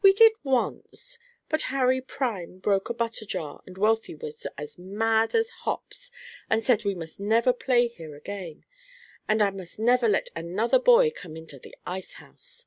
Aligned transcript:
"We 0.00 0.14
did 0.14 0.32
once, 0.42 1.18
but 1.50 1.64
Harry 1.68 2.00
Prime 2.00 2.56
broke 2.58 2.88
a 2.88 2.94
butter 2.94 3.26
jar, 3.26 3.62
and 3.66 3.76
Wealthy 3.76 4.14
was 4.14 4.46
as 4.56 4.78
mad 4.78 5.34
as 5.34 5.50
hops, 5.50 6.10
and 6.48 6.62
said 6.62 6.84
we 6.86 6.94
must 6.94 7.20
never 7.20 7.52
play 7.52 7.88
here 7.88 8.16
again, 8.16 8.64
and 9.28 9.42
I 9.42 9.50
must 9.50 9.78
never 9.78 10.08
let 10.08 10.30
another 10.34 10.78
boy 10.78 11.10
come 11.10 11.36
into 11.36 11.58
the 11.58 11.76
ice 11.84 12.14
house. 12.14 12.64